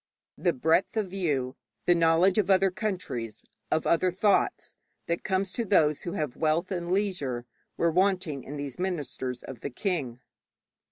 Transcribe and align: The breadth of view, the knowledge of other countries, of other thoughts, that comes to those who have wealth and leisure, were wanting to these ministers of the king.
The 0.39 0.51
breadth 0.53 0.97
of 0.97 1.11
view, 1.11 1.55
the 1.85 1.93
knowledge 1.93 2.39
of 2.39 2.49
other 2.49 2.71
countries, 2.71 3.45
of 3.69 3.85
other 3.85 4.11
thoughts, 4.11 4.75
that 5.05 5.23
comes 5.23 5.51
to 5.51 5.63
those 5.63 6.01
who 6.01 6.13
have 6.13 6.35
wealth 6.35 6.71
and 6.71 6.91
leisure, 6.91 7.45
were 7.77 7.91
wanting 7.91 8.41
to 8.45 8.55
these 8.57 8.79
ministers 8.79 9.43
of 9.43 9.59
the 9.59 9.69
king. 9.69 10.19